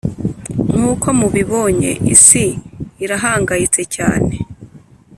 [0.73, 2.45] nkuko mubibonye isi
[3.03, 4.35] irahangayitse cyane